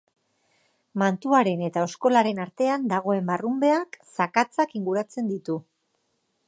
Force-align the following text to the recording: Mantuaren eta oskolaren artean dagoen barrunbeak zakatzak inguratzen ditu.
Mantuaren 1.01 1.61
eta 1.67 1.83
oskolaren 1.89 2.41
artean 2.47 2.89
dagoen 2.95 3.29
barrunbeak 3.31 4.01
zakatzak 4.15 4.77
inguratzen 4.81 5.33
ditu. 5.37 5.63